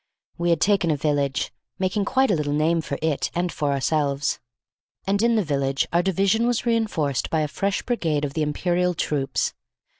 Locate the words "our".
5.93-6.01